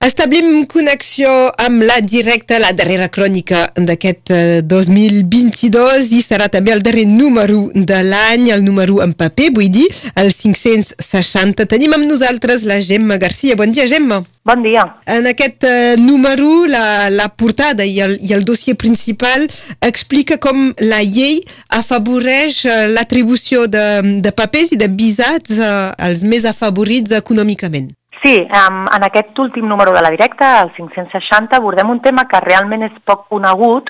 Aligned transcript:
Establim 0.00 0.62
connexió 0.64 1.28
amb 1.60 1.82
la 1.84 1.98
directa, 2.00 2.56
la 2.56 2.70
darrera 2.72 3.10
crònica 3.12 3.66
d'aquest 3.76 4.30
eh, 4.32 4.62
2022 4.64 6.08
i 6.16 6.22
serà 6.24 6.46
també 6.48 6.72
el 6.72 6.80
darrer 6.80 7.04
número 7.04 7.66
de 7.74 7.98
l'any, 8.06 8.46
el 8.54 8.64
número 8.64 9.02
en 9.04 9.12
paper, 9.12 9.50
vull 9.58 9.68
dir, 9.68 9.84
el 10.16 10.32
560. 10.32 11.68
Tenim 11.68 11.98
amb 11.98 12.08
nosaltres 12.08 12.64
la 12.64 12.80
Gemma 12.80 13.20
Garcia. 13.20 13.58
Bon 13.60 13.76
dia, 13.76 13.84
Gemma. 13.92 14.22
Bon 14.48 14.64
dia. 14.64 14.86
En 15.04 15.28
aquest 15.28 15.68
eh, 15.68 16.00
número, 16.00 16.64
la, 16.64 17.10
la 17.12 17.28
portada 17.28 17.84
i 17.84 18.00
el, 18.00 18.16
i 18.24 18.32
el 18.32 18.48
dossier 18.48 18.80
principal 18.80 19.44
explica 19.84 20.40
com 20.40 20.70
la 20.80 21.04
llei 21.04 21.42
afavoreix 21.76 22.64
eh, 22.64 22.82
l'atribució 22.96 23.68
de, 23.68 23.86
de 24.24 24.32
papers 24.32 24.72
i 24.72 24.80
de 24.80 24.88
visats 24.88 25.60
eh, 25.60 25.78
als 26.00 26.24
més 26.24 26.48
afavorits 26.48 27.12
econòmicament. 27.20 27.92
Sí, 28.22 28.34
en 28.36 29.04
aquest 29.06 29.38
últim 29.38 29.66
número 29.66 29.92
de 29.92 30.02
la 30.02 30.10
directa, 30.10 30.60
el 30.60 30.72
560, 30.76 31.56
abordem 31.56 31.88
un 31.88 32.02
tema 32.04 32.26
que 32.28 32.40
realment 32.44 32.84
és 32.84 32.98
poc 33.08 33.24
conegut 33.32 33.88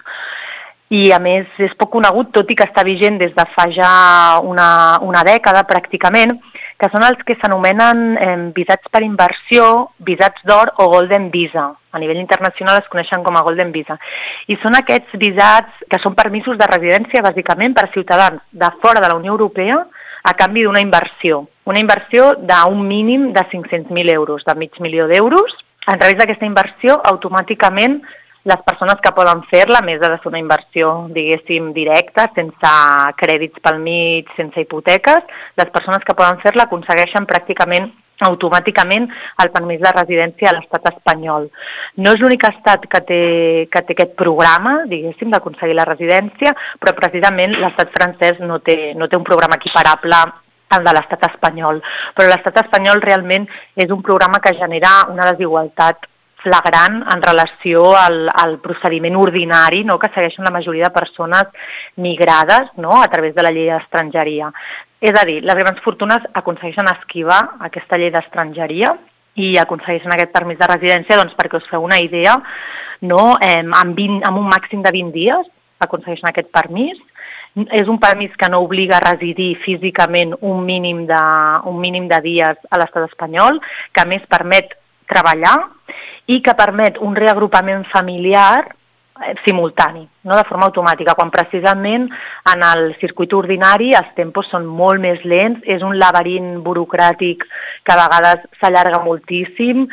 i 0.90 1.10
a 1.14 1.18
més 1.22 1.46
és 1.62 1.74
poc 1.78 1.92
conegut, 1.96 2.30
tot 2.34 2.48
i 2.50 2.56
que 2.58 2.66
està 2.66 2.82
vigent 2.86 3.18
des 3.18 3.34
de 3.34 3.44
fa 3.54 3.66
ja 3.74 3.90
una, 4.46 4.70
una 5.06 5.22
dècada 5.26 5.62
pràcticament, 5.66 6.36
que 6.80 6.88
són 6.90 7.04
els 7.06 7.20
que 7.26 7.36
s'anomenen 7.38 8.00
eh, 8.16 8.36
visats 8.56 8.90
per 8.90 9.02
inversió, 9.04 9.90
visats 10.06 10.46
d'or 10.48 10.72
o 10.80 10.88
Golden 10.94 11.28
Visa. 11.34 11.66
A 11.90 11.98
nivell 11.98 12.22
internacional 12.22 12.80
es 12.80 12.88
coneixen 12.90 13.22
com 13.26 13.36
a 13.36 13.42
Golden 13.46 13.70
Visa. 13.74 13.98
I 14.48 14.56
són 14.62 14.78
aquests 14.78 15.18
visats 15.20 15.86
que 15.90 16.00
són 16.02 16.16
permisos 16.18 16.58
de 16.58 16.70
residència 16.70 17.22
bàsicament 17.26 17.74
per 17.76 17.90
ciutadans 17.94 18.42
de 18.50 18.70
fora 18.82 19.02
de 19.02 19.10
la 19.10 19.18
Unió 19.18 19.34
Europea 19.34 19.82
a 20.22 20.34
canvi 20.34 20.64
d'una 20.64 20.82
inversió. 20.82 21.44
Una 21.64 21.80
inversió 21.80 22.32
d'un 22.38 22.86
mínim 22.86 23.32
de 23.32 23.44
500.000 23.52 24.12
euros, 24.12 24.44
de 24.46 24.54
mig 24.54 24.80
milió 24.80 25.06
d'euros. 25.08 25.54
A 25.86 25.96
través 25.96 26.18
d'aquesta 26.18 26.46
inversió, 26.46 27.00
automàticament, 27.12 28.00
les 28.44 28.60
persones 28.64 29.00
que 29.04 29.12
poden 29.12 29.42
fer-la, 29.50 29.82
més 29.84 30.00
ha 30.00 30.10
de 30.12 30.18
ser 30.20 30.30
una 30.30 30.40
inversió, 30.40 30.92
diguéssim, 31.12 31.72
directa, 31.76 32.28
sense 32.36 32.74
crèdits 33.20 33.60
pel 33.64 33.80
mig, 33.84 34.30
sense 34.36 34.64
hipoteques, 34.64 35.34
les 35.60 35.72
persones 35.74 36.04
que 36.06 36.16
poden 36.16 36.40
fer-la 36.44 36.68
aconsegueixen 36.68 37.28
pràcticament 37.28 37.90
automàticament 38.26 39.08
el 39.42 39.50
permís 39.54 39.80
de 39.80 39.92
residència 39.96 40.50
a 40.50 40.56
l'estat 40.56 40.90
espanyol. 40.92 41.48
No 41.98 42.12
és 42.14 42.20
l'únic 42.22 42.44
estat 42.46 42.84
que 42.90 43.00
té, 43.08 43.22
que 43.72 43.82
té 43.86 43.96
aquest 43.96 44.14
programa, 44.18 44.84
diguéssim, 44.90 45.30
d'aconseguir 45.32 45.74
la 45.74 45.88
residència, 45.88 46.54
però 46.78 46.94
precisament 46.98 47.56
l'estat 47.58 47.90
francès 47.96 48.38
no 48.44 48.60
té, 48.62 48.92
no 48.94 49.08
té 49.10 49.18
un 49.18 49.26
programa 49.26 49.58
equiparable 49.58 50.20
al 50.70 50.86
de 50.86 50.94
l'estat 50.94 51.26
espanyol. 51.32 51.82
Però 52.14 52.30
l'estat 52.30 52.62
espanyol 52.62 53.02
realment 53.02 53.48
és 53.74 53.90
un 53.90 54.04
programa 54.06 54.38
que 54.44 54.54
genera 54.58 54.92
una 55.10 55.26
desigualtat 55.32 56.06
flagrant 56.40 57.02
en 57.12 57.22
relació 57.22 57.82
al, 57.98 58.22
al 58.32 58.58
procediment 58.64 59.18
ordinari 59.20 59.82
no, 59.84 59.98
que 60.00 60.08
segueixen 60.14 60.46
la 60.46 60.54
majoria 60.54 60.88
de 60.88 60.94
persones 60.94 61.50
migrades 62.00 62.70
no, 62.76 62.94
a 63.02 63.08
través 63.12 63.34
de 63.34 63.44
la 63.44 63.52
llei 63.52 63.68
d'estrangeria. 63.72 64.48
És 65.00 65.16
a 65.16 65.24
dir, 65.28 65.40
les 65.44 65.58
grans 65.58 65.80
fortunes 65.84 66.24
aconsegueixen 66.36 66.88
esquivar 66.94 67.40
aquesta 67.68 67.98
llei 68.00 68.12
d'estrangeria 68.14 68.94
i 69.36 69.54
aconsegueixen 69.60 70.12
aquest 70.14 70.32
permís 70.34 70.58
de 70.58 70.68
residència, 70.70 71.18
doncs 71.20 71.36
perquè 71.38 71.60
us 71.60 71.68
feu 71.70 71.84
una 71.86 72.00
idea, 72.02 72.34
no, 73.06 73.36
eh, 73.40 73.60
amb, 73.62 73.94
20, 73.96 74.24
amb 74.28 74.42
un 74.42 74.50
màxim 74.50 74.82
de 74.82 74.92
20 74.92 75.14
dies 75.14 75.46
aconsegueixen 75.80 76.28
aquest 76.28 76.50
permís, 76.52 76.98
és 77.74 77.88
un 77.90 77.98
permís 77.98 78.34
que 78.38 78.48
no 78.50 78.60
obliga 78.62 78.98
a 78.98 79.04
residir 79.04 79.56
físicament 79.64 80.36
un 80.40 80.62
mínim 80.64 81.06
de, 81.08 81.22
un 81.66 81.80
mínim 81.82 82.06
de 82.08 82.20
dies 82.22 82.58
a 82.70 82.78
l'estat 82.78 83.08
espanyol, 83.08 83.58
que 83.96 84.06
més 84.06 84.26
permet 84.30 84.76
treballar 85.10 85.56
i 86.30 86.38
que 86.44 86.54
permet 86.54 87.00
un 87.02 87.16
reagrupament 87.18 87.82
familiar 87.90 88.68
simultani, 89.44 90.06
no? 90.24 90.36
De 90.36 90.44
forma 90.48 90.68
automàtica, 90.68 91.14
quan 91.18 91.32
precisament 91.32 92.08
en 92.52 92.64
el 92.70 92.94
circuit 93.00 93.32
ordinari 93.36 93.92
els 93.96 94.14
tempos 94.16 94.48
són 94.52 94.66
molt 94.66 95.00
més 95.02 95.22
lents, 95.24 95.60
és 95.64 95.84
un 95.86 95.98
laberint 95.98 96.58
burocràtic 96.64 97.44
que 97.84 97.94
a 97.94 98.00
vegades 98.00 98.46
s'allarga 98.60 99.02
moltíssim, 99.04 99.86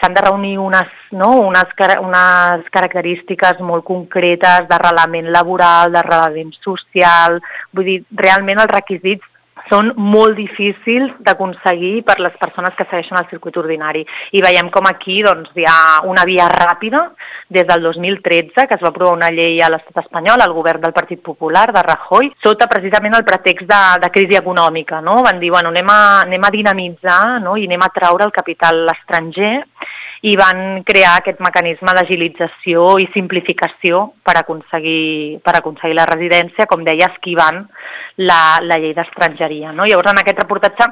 s'han 0.00 0.14
de 0.14 0.24
reunir 0.24 0.56
unes, 0.58 0.90
no, 1.12 1.30
unes, 1.46 1.70
unes 2.02 2.66
característiques 2.74 3.60
molt 3.60 3.86
concretes 3.86 4.66
d'arrelament 4.70 5.30
laboral, 5.32 5.94
d'arrelament 5.94 6.52
social, 6.64 7.38
vull 7.72 7.88
dir, 7.88 8.00
realment 8.18 8.60
els 8.64 8.74
requisits 8.74 9.30
són 9.74 9.90
molt 9.98 10.38
difícils 10.38 11.14
d'aconseguir 11.26 12.04
per 12.06 12.20
les 12.22 12.34
persones 12.38 12.74
que 12.78 12.86
segueixen 12.86 13.18
el 13.18 13.28
circuit 13.32 13.56
ordinari. 13.58 14.04
I 14.38 14.42
veiem 14.44 14.70
com 14.74 14.86
aquí 14.86 15.20
doncs, 15.26 15.50
hi 15.58 15.66
ha 15.66 16.04
una 16.06 16.22
via 16.28 16.46
ràpida 16.52 17.08
des 17.50 17.66
del 17.66 17.82
2013, 17.82 18.66
que 18.68 18.78
es 18.78 18.84
va 18.84 18.92
aprovar 18.92 19.16
una 19.16 19.32
llei 19.34 19.58
a 19.62 19.70
l'estat 19.72 20.04
espanyol, 20.04 20.42
al 20.42 20.54
govern 20.54 20.82
del 20.84 20.94
Partit 20.96 21.22
Popular, 21.26 21.66
de 21.74 21.82
Rajoy, 21.82 22.30
sota 22.44 22.70
precisament 22.70 23.18
el 23.18 23.26
pretext 23.26 23.66
de, 23.70 23.82
de 24.04 24.12
crisi 24.14 24.38
econòmica. 24.38 25.02
No? 25.04 25.18
Van 25.26 25.42
dir, 25.42 25.50
bueno, 25.54 25.74
anem 25.74 25.90
a, 25.90 26.00
anem 26.24 26.46
a 26.46 26.54
dinamitzar 26.54 27.20
no? 27.44 27.58
i 27.58 27.66
anem 27.68 27.84
a 27.84 27.92
traure 27.94 28.28
el 28.28 28.34
capital 28.34 28.84
estranger 28.94 29.56
i 30.24 30.32
van 30.40 30.80
crear 30.88 31.18
aquest 31.18 31.42
mecanisme 31.44 31.92
d'agilització 31.96 32.94
i 33.02 33.10
simplificació 33.12 34.06
per 34.24 34.38
aconseguir, 34.40 35.40
per 35.44 35.58
aconseguir 35.58 35.98
la 35.98 36.08
residència, 36.08 36.68
com 36.70 36.84
deia, 36.86 37.10
esquivant 37.12 37.60
la, 38.24 38.40
la 38.64 38.80
llei 38.80 38.94
d'estrangeria. 38.96 39.74
No? 39.76 39.84
Llavors, 39.84 40.14
en 40.14 40.22
aquest 40.22 40.40
reportatge, 40.40 40.88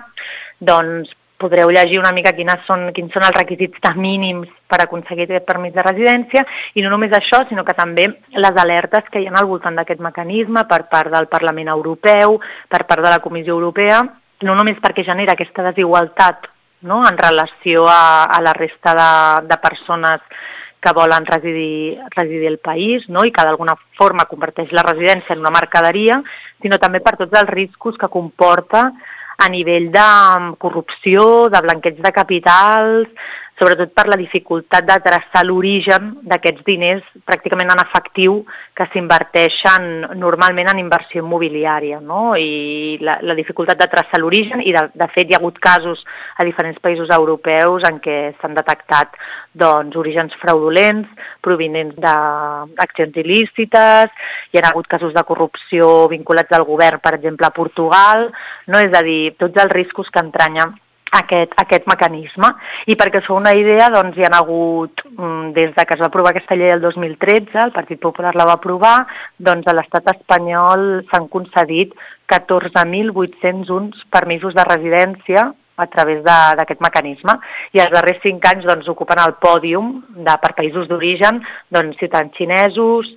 doncs, 0.61 1.17
podreu 1.43 1.73
llegir 1.75 1.99
una 1.99 2.13
mica 2.15 2.35
quines 2.37 2.61
són, 2.69 2.87
quins 2.95 3.11
són 3.15 3.25
els 3.27 3.35
requisits 3.35 3.81
de 3.83 3.93
mínims 3.99 4.51
per 4.71 4.79
aconseguir 4.85 5.27
aquest 5.27 5.49
permís 5.49 5.75
de 5.75 5.83
residència 5.83 6.45
i 6.79 6.85
no 6.85 6.93
només 6.93 7.17
això, 7.17 7.43
sinó 7.49 7.65
que 7.67 7.75
també 7.75 8.07
les 8.37 8.63
alertes 8.63 9.09
que 9.11 9.25
hi 9.25 9.27
ha 9.27 9.35
al 9.41 9.51
voltant 9.51 9.81
d'aquest 9.81 10.05
mecanisme 10.05 10.63
per 10.71 10.85
part 10.93 11.11
del 11.11 11.27
Parlament 11.33 11.73
Europeu, 11.73 12.39
per 12.71 12.85
part 12.87 13.03
de 13.03 13.11
la 13.11 13.23
Comissió 13.25 13.57
Europea, 13.57 14.05
no 14.47 14.55
només 14.59 14.79
perquè 14.83 15.03
genera 15.07 15.35
aquesta 15.35 15.67
desigualtat 15.73 16.53
no? 16.83 17.03
en 17.09 17.19
relació 17.19 17.87
a, 17.89 18.25
a 18.25 18.41
la 18.43 18.53
resta 18.53 18.95
de, 18.99 19.47
de 19.49 19.59
persones 19.63 20.21
que 20.83 20.93
volen 20.93 21.25
residir, 21.27 21.99
residir 22.17 22.49
al 22.49 22.59
país 22.59 23.05
no? 23.09 23.23
i 23.25 23.31
que 23.31 23.45
d'alguna 23.47 23.77
forma 23.99 24.27
converteix 24.31 24.73
la 24.75 24.83
residència 24.83 25.37
en 25.37 25.45
una 25.45 25.55
mercaderia, 25.55 26.19
sinó 26.61 26.79
també 26.83 27.01
per 27.01 27.15
tots 27.21 27.39
els 27.39 27.51
riscos 27.51 27.99
que 27.99 28.11
comporta 28.11 28.89
a 29.43 29.49
nivell 29.51 29.91
de 29.95 30.09
corrupció, 30.63 31.49
de 31.51 31.63
blanqueig 31.63 32.03
de 32.03 32.13
capitals, 32.15 33.31
sobretot 33.61 33.93
per 33.95 34.07
la 34.09 34.19
dificultat 34.19 34.87
de 34.89 34.97
traçar 35.05 35.43
l'origen 35.45 36.13
d'aquests 36.29 36.65
diners 36.67 37.05
pràcticament 37.29 37.73
en 37.75 37.83
efectiu 37.85 38.39
que 38.77 38.87
s'inverteixen 38.93 40.17
normalment 40.21 40.73
en 40.73 40.81
inversió 40.81 41.23
immobiliària, 41.23 42.01
no? 42.01 42.33
I 42.37 42.99
la, 43.05 43.19
la 43.23 43.37
dificultat 43.39 43.79
de 43.81 43.91
traçar 43.93 44.23
l'origen, 44.23 44.65
i 44.65 44.73
de, 44.75 44.87
de 44.97 45.09
fet 45.15 45.29
hi 45.29 45.37
ha 45.37 45.41
hagut 45.43 45.61
casos 45.63 46.03
a 46.41 46.47
diferents 46.49 46.81
països 46.83 47.13
europeus 47.13 47.85
en 47.89 48.01
què 48.03 48.19
s'han 48.41 48.57
detectat 48.57 49.17
doncs, 49.53 49.97
orígens 50.01 50.33
fraudulents 50.41 51.09
provinents 51.45 51.97
d'accions 52.01 53.19
il·lícites, 53.21 54.13
hi 54.53 54.61
ha 54.61 54.69
hagut 54.71 54.89
casos 54.89 55.13
de 55.15 55.27
corrupció 55.29 56.09
vinculats 56.13 56.57
al 56.57 56.65
govern, 56.69 57.03
per 57.05 57.17
exemple, 57.19 57.47
a 57.47 57.55
Portugal, 57.55 58.31
no? 58.67 58.81
és 58.81 58.97
a 58.97 59.05
dir, 59.05 59.35
tots 59.39 59.61
els 59.61 59.77
riscos 59.77 60.09
que 60.11 60.25
entranya 60.25 60.71
aquest, 61.19 61.55
aquest 61.61 61.87
mecanisme. 61.91 62.49
I 62.89 62.97
perquè 62.99 63.23
us 63.23 63.31
una 63.35 63.53
idea, 63.59 63.89
doncs 63.93 64.17
hi 64.19 64.27
ha 64.27 64.33
hagut, 64.39 65.05
mm, 65.13 65.53
des 65.57 65.75
de 65.77 65.85
que 65.87 65.95
es 65.95 66.01
va 66.01 66.09
aprovar 66.09 66.33
aquesta 66.33 66.57
llei 66.57 66.73
el 66.73 66.81
2013, 66.81 67.59
el 67.67 67.73
Partit 67.73 68.01
Popular 68.01 68.35
la 68.35 68.49
va 68.49 68.59
aprovar, 68.59 69.07
doncs 69.39 69.67
a 69.67 69.77
l'estat 69.77 70.15
espanyol 70.17 71.05
s'han 71.11 71.29
concedit 71.29 71.93
14.801 72.33 74.07
permisos 74.11 74.55
de 74.55 74.65
residència 74.65 75.53
a 75.77 75.87
través 75.87 76.23
d'aquest 76.25 76.81
mecanisme 76.85 77.35
i 77.73 77.81
els 77.81 77.93
darrers 77.93 78.21
cinc 78.25 78.45
anys 78.49 78.67
doncs, 78.69 78.89
ocupen 78.89 79.21
el 79.23 79.37
pòdium 79.41 79.93
de, 80.17 80.35
per 80.43 80.53
països 80.59 80.89
d'origen 80.89 81.41
doncs, 81.73 81.99
ciutadans 82.01 82.37
xinesos, 82.37 83.09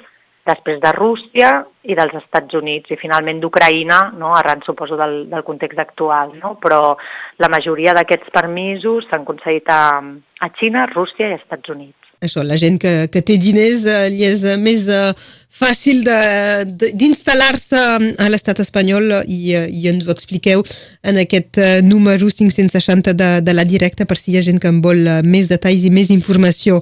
després 0.45 0.79
de 0.81 0.91
Rússia 0.93 1.49
i 1.89 1.97
dels 1.97 2.13
Estats 2.19 2.53
Units 2.57 2.93
i 2.93 2.99
finalment 3.01 3.41
d'Ucraïna, 3.41 3.99
no, 4.19 4.33
arran 4.37 4.61
suposo 4.65 4.97
del, 4.99 5.23
del 5.31 5.45
context 5.47 5.81
actual, 5.81 6.35
no? 6.41 6.55
però 6.61 6.95
la 7.41 7.49
majoria 7.49 7.95
d'aquests 7.97 8.33
permisos 8.33 9.09
s'han 9.09 9.25
concedit 9.25 9.69
a, 9.73 9.83
a 10.01 10.51
Xina, 10.59 10.85
Rússia 10.93 11.31
i 11.31 11.39
Estats 11.39 11.73
Units. 11.73 12.04
Això, 12.23 12.43
la 12.43 12.55
gent 12.55 12.77
que, 12.79 13.07
que 13.11 13.21
té 13.25 13.35
diners 13.41 13.83
eh, 13.85 14.05
li 14.13 14.23
és 14.23 14.43
eh, 14.47 14.55
més 14.55 14.85
eh, 14.87 15.11
fàcil 15.55 16.01
d'instal·lar-se 16.03 17.81
a 18.23 18.27
l'estat 18.31 18.61
espanyol 18.63 19.11
i, 19.27 19.39
eh, 19.55 19.65
i 19.67 19.89
ens 19.91 20.07
ho 20.07 20.13
expliqueu 20.13 20.63
en 21.03 21.19
aquest 21.19 21.59
eh, 21.59 21.81
número 21.83 22.29
560 22.31 23.13
de, 23.19 23.29
de 23.43 23.55
la 23.55 23.67
directa 23.67 24.07
per 24.07 24.17
si 24.19 24.31
hi 24.31 24.39
ha 24.39 24.45
gent 24.47 24.61
que 24.63 24.71
en 24.71 24.79
vol 24.85 25.03
més 25.27 25.51
detalls 25.51 25.83
i 25.83 25.91
més 25.91 26.11
informació. 26.15 26.79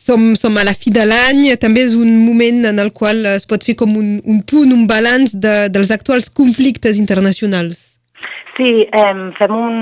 Som, 0.00 0.32
som 0.34 0.56
a 0.56 0.64
la 0.64 0.74
fi 0.74 0.92
de 0.96 1.04
l'any, 1.04 1.44
també 1.60 1.84
és 1.84 1.94
un 1.94 2.10
moment 2.24 2.70
en 2.72 2.80
el 2.80 2.90
qual 2.96 3.20
es 3.36 3.44
pot 3.46 3.62
fer 3.64 3.76
com 3.76 3.92
un, 4.00 4.16
un 4.24 4.40
punt, 4.48 4.72
un 4.72 4.86
balanç 4.88 5.36
de, 5.36 5.68
dels 5.68 5.92
actuals 5.92 6.32
conflictes 6.32 6.98
internacionals. 6.98 8.00
Sí, 8.56 8.72
eh, 8.88 9.12
fem 9.36 9.52
un, 9.56 9.76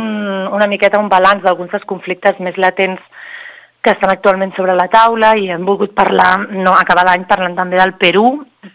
una 0.59 0.67
miqueta 0.71 1.01
un 1.01 1.09
balanç 1.11 1.47
d'alguns 1.47 1.71
dels 1.75 1.87
conflictes 1.87 2.43
més 2.43 2.59
latents 2.59 3.01
que 3.83 3.93
estan 3.95 4.11
actualment 4.11 4.55
sobre 4.57 4.75
la 4.75 4.89
taula 4.91 5.33
i 5.39 5.49
hem 5.55 5.65
volgut 5.67 5.95
parlar, 5.97 6.33
no, 6.51 6.75
acabar 6.75 7.07
l'any 7.07 7.25
parlant 7.31 7.55
també 7.57 7.79
del 7.79 7.95
Perú, 8.01 8.27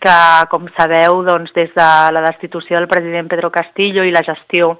que 0.01 0.17
com 0.51 0.69
sabeu, 0.77 1.21
doncs, 1.27 1.51
des 1.55 1.71
de 1.75 1.87
la 2.15 2.23
destitució 2.29 2.79
del 2.79 2.89
president 2.91 3.27
Pedro 3.31 3.51
Castillo 3.51 4.05
i 4.07 4.13
la 4.15 4.23
gestió 4.25 4.77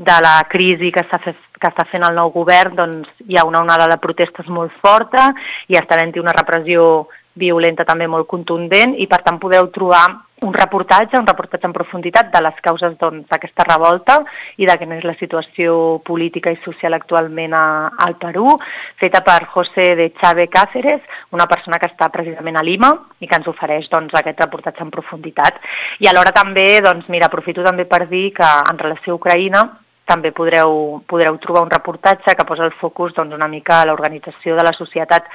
de 0.00 0.16
la 0.24 0.38
crisi 0.48 0.88
que 0.94 1.02
està, 1.02 1.18
fe, 1.20 1.34
que 1.60 1.68
està 1.68 1.84
fent 1.90 2.06
el 2.06 2.16
nou 2.16 2.30
govern, 2.32 2.76
doncs 2.78 3.10
hi 3.26 3.36
ha 3.36 3.44
una 3.44 3.60
onada 3.60 3.88
de 3.90 3.98
protestes 4.00 4.48
molt 4.48 4.72
forta 4.80 5.28
i 5.68 5.76
està 5.76 5.98
havent-hi 5.98 6.22
una 6.22 6.36
repressió 6.36 7.08
violenta 7.38 7.84
també 7.86 8.08
molt 8.10 8.26
contundent 8.28 8.96
i 8.98 9.06
per 9.06 9.22
tant 9.22 9.38
podeu 9.38 9.68
trobar 9.74 10.06
un 10.40 10.54
reportatge, 10.54 11.18
un 11.20 11.26
reportatge 11.26 11.66
en 11.68 11.72
profunditat 11.72 12.30
de 12.32 12.40
les 12.40 12.60
causes 12.64 12.94
doncs, 12.98 13.26
d'aquesta 13.28 13.64
doncs, 13.66 13.74
revolta 13.74 14.16
i 14.56 14.68
de 14.68 14.76
quina 14.80 14.96
és 14.96 15.04
la 15.04 15.16
situació 15.20 16.00
política 16.06 16.52
i 16.52 16.58
social 16.64 16.96
actualment 16.96 17.54
a, 17.56 17.90
al 18.06 18.16
Perú, 18.20 18.54
feta 19.00 19.20
per 19.26 19.44
José 19.52 19.90
de 19.98 20.08
Chávez 20.20 20.48
Cáceres, 20.50 21.04
una 21.36 21.46
persona 21.50 21.78
que 21.78 21.90
està 21.92 22.08
precisament 22.08 22.56
a 22.56 22.64
Lima 22.64 22.90
i 23.20 23.28
que 23.28 23.36
ens 23.36 23.52
ofereix 23.52 23.90
doncs, 23.92 24.16
aquest 24.16 24.40
reportatge 24.40 24.84
en 24.86 24.94
profunditat. 24.94 25.60
I 26.00 26.08
alhora 26.08 26.32
també, 26.32 26.80
doncs, 26.84 27.08
mira, 27.12 27.28
aprofito 27.28 27.64
també 27.66 27.84
per 27.84 28.06
dir 28.08 28.30
que 28.36 28.50
en 28.72 28.80
relació 28.80 29.12
a 29.12 29.20
Ucraïna 29.20 29.64
també 30.10 30.32
podreu, 30.34 31.00
podreu 31.08 31.38
trobar 31.42 31.62
un 31.64 31.70
reportatge 31.70 32.34
que 32.34 32.46
posa 32.48 32.66
el 32.66 32.74
focus 32.80 33.14
doncs, 33.16 33.36
una 33.36 33.48
mica 33.48 33.80
a 33.80 33.88
l'organització 33.88 34.58
de 34.58 34.66
la 34.66 34.74
societat 34.76 35.30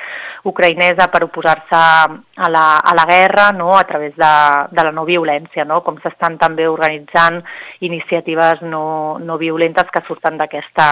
ucraïnesa 0.52 1.08
per 1.14 1.24
oposar-se 1.26 1.80
a, 1.80 2.50
la, 2.52 2.66
a 2.84 2.96
la 2.98 3.06
guerra 3.10 3.50
no? 3.56 3.72
a 3.80 3.84
través 3.88 4.16
de, 4.20 4.34
de 4.72 4.88
la 4.88 4.94
no 4.96 5.08
violència, 5.08 5.66
no? 5.66 5.82
com 5.86 6.00
s'estan 6.04 6.38
també 6.42 6.68
organitzant 6.68 7.42
iniciatives 7.88 8.66
no, 8.68 9.18
no 9.24 9.40
violentes 9.42 9.92
que 9.94 10.04
surten 10.08 10.42
d'aquesta 10.42 10.90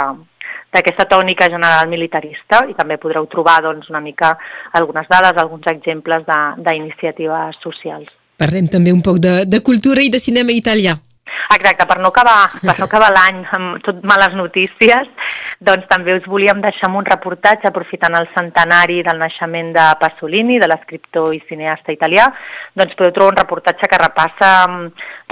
d'aquesta 0.73 1.05
tònica 1.05 1.45
general 1.53 1.87
militarista 1.89 2.63
i 2.69 2.73
també 2.73 2.97
podreu 2.97 3.27
trobar 3.29 3.59
doncs, 3.61 3.89
una 3.93 4.01
mica 4.01 4.33
algunes 4.79 5.05
dades, 5.09 5.37
alguns 5.37 5.69
exemples 5.69 6.25
d'iniciatives 6.25 7.61
socials. 7.61 8.09
Parlem 8.41 8.67
també 8.67 8.93
un 8.93 9.03
poc 9.05 9.21
de, 9.21 9.43
de 9.45 9.61
cultura 9.61 10.01
i 10.01 10.09
de 10.09 10.21
cinema 10.21 10.55
italià. 10.55 10.97
Exacte, 11.53 11.85
per 11.85 11.99
no 11.99 12.09
acabar, 12.09 12.49
per 12.61 12.75
no 12.79 12.85
acabar 12.87 13.09
l'any 13.13 13.43
amb 13.55 13.81
tot 13.85 13.99
males 14.09 14.33
notícies, 14.37 15.09
doncs 15.63 15.85
també 15.91 16.15
us 16.17 16.25
volíem 16.29 16.61
deixar 16.63 16.89
un 16.91 17.05
reportatge 17.05 17.69
aprofitant 17.69 18.17
el 18.17 18.29
centenari 18.33 19.01
del 19.05 19.19
naixement 19.21 19.71
de 19.75 19.85
Pasolini, 20.01 20.59
de 20.59 20.69
l'escriptor 20.71 21.33
i 21.35 21.41
cineasta 21.49 21.93
italià, 21.95 22.25
doncs 22.73 22.97
podeu 22.97 23.13
trobar 23.13 23.33
un 23.35 23.41
reportatge 23.41 23.89
que 23.91 24.01
repassa, 24.01 24.51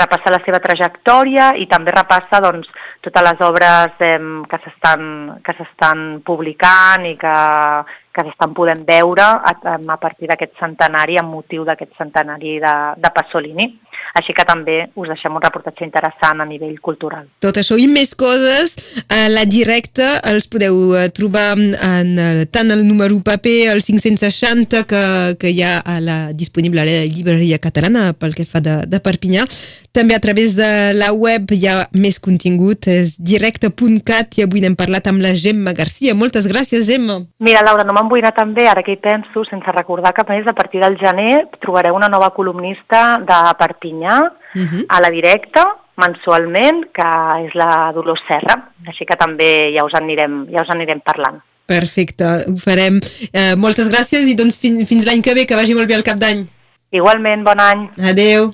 repassa 0.03 0.35
la 0.35 0.41
seva 0.45 0.61
trajectòria 0.63 1.51
i 1.57 1.67
també 1.71 1.95
repassa 1.95 2.41
doncs, 2.43 2.69
totes 3.01 3.27
les 3.27 3.43
obres 3.47 4.05
eh, 4.05 4.19
que 4.51 5.57
s'estan 5.57 6.05
publicant 6.27 7.07
i 7.09 7.15
que, 7.19 7.35
que 8.13 8.25
s'estan 8.27 8.53
podent 8.53 8.85
veure 8.87 9.25
a, 9.25 9.55
a 9.79 9.97
partir 9.97 10.29
d'aquest 10.29 10.57
centenari, 10.59 11.17
amb 11.17 11.33
motiu 11.33 11.65
d'aquest 11.67 11.95
centenari 11.97 12.59
de, 12.61 12.75
de 13.01 13.13
Pasolini. 13.15 13.71
Així 14.17 14.35
que 14.35 14.45
també 14.47 14.77
us 14.99 15.07
deixem 15.11 15.35
un 15.35 15.43
reportatge 15.43 15.85
interessant 15.87 16.43
a 16.43 16.47
nivell 16.47 16.75
cultural. 16.83 17.27
Tot 17.43 17.57
això 17.61 17.77
i 17.79 17.87
més 17.87 18.13
coses 18.17 18.75
a 19.07 19.21
la 19.31 19.45
directa 19.47 20.17
els 20.31 20.49
podeu 20.51 20.95
eh, 20.99 21.07
trobar 21.15 21.53
en 21.55 22.11
el, 22.19 22.41
tant 22.51 22.71
el 22.75 22.83
número 22.87 23.21
paper, 23.23 23.71
el 23.71 23.83
560 23.85 24.83
que, 24.89 25.03
que 25.39 25.53
hi 25.53 25.63
ha 25.63 25.77
a 25.79 25.99
la, 26.03 26.19
disponible 26.33 26.83
a 26.83 26.87
la 26.87 27.05
llibreria 27.05 27.61
catalana 27.63 28.11
pel 28.13 28.35
que 28.35 28.47
fa 28.47 28.63
de, 28.63 28.81
de 28.91 28.99
Perpinyà, 29.03 29.47
també 29.91 30.15
a 30.15 30.21
través 30.23 30.55
de 30.55 30.93
la 30.95 31.11
web 31.11 31.51
hi 31.51 31.65
ha 31.67 31.75
més 31.91 32.17
contingut, 32.23 32.87
és 32.87 33.17
directe.cat 33.19 34.37
i 34.39 34.45
avui 34.45 34.63
n'hem 34.63 34.77
parlat 34.79 35.09
amb 35.11 35.23
la 35.23 35.33
Gemma 35.35 35.73
Garcia. 35.75 36.15
Moltes 36.15 36.47
gràcies, 36.51 36.87
Gemma. 36.87 37.19
Mira, 37.43 37.63
Laura, 37.67 37.83
no 37.87 37.95
m'han 37.97 38.09
buinat 38.11 38.37
també, 38.39 38.67
ara 38.71 38.83
que 38.87 38.95
hi 38.95 39.01
penso, 39.03 39.43
sense 39.49 39.75
recordar 39.75 40.13
que 40.15 40.23
a 40.23 40.29
més 40.31 40.47
a 40.47 40.55
partir 40.55 40.81
del 40.83 40.97
gener 41.01 41.45
trobareu 41.59 41.95
una 41.99 42.09
nova 42.11 42.31
columnista 42.35 43.19
de 43.19 43.39
Perpinyà 43.59 44.17
uh 44.21 44.59
mhm. 44.59 44.67
-huh. 44.67 44.85
a 44.87 45.01
la 45.01 45.09
directa, 45.09 45.65
mensualment, 45.97 46.87
que 46.93 47.09
és 47.45 47.53
la 47.53 47.91
Dolors 47.93 48.23
Serra. 48.27 48.71
Així 48.87 49.05
que 49.05 49.17
també 49.17 49.73
ja 49.75 49.85
us 49.85 49.93
anirem, 49.93 50.47
ja 50.49 50.63
us 50.63 50.69
anirem 50.69 51.01
parlant. 51.01 51.41
Perfecte, 51.65 52.25
ho 52.47 52.57
farem. 52.57 52.99
Eh, 53.31 53.55
moltes 53.55 53.89
gràcies 53.89 54.27
i 54.27 54.35
doncs 54.35 54.57
fins, 54.57 54.87
fins 54.87 55.05
l'any 55.05 55.21
que 55.21 55.33
ve, 55.33 55.45
que 55.45 55.55
vagi 55.55 55.73
molt 55.73 55.87
bé 55.87 55.95
el 55.95 56.03
cap 56.03 56.17
d'any. 56.17 56.47
Igualment, 56.91 57.43
bon 57.43 57.59
any. 57.59 57.89
Adeu 58.03 58.53